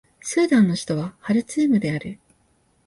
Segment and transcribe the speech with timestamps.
[0.19, 2.17] スーダンの首都はハルツームである